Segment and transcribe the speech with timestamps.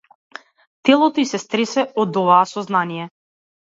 [0.89, 3.11] Телото ѝ се стресе од оваа сознание.